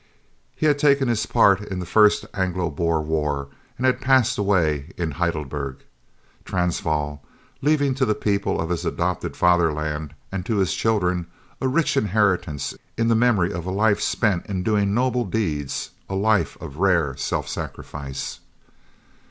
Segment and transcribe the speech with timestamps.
[0.55, 4.89] He had taken his part in the first Anglo Boer war and had passed away
[4.97, 5.83] in Heidelberg,
[6.43, 7.23] Transvaal,
[7.61, 11.27] leaving to the people of his adopted fatherland and to his children
[11.61, 16.15] a rich inheritance in the memory of a life spent in doing noble deeds a
[16.15, 18.39] life of rare self sacrifice.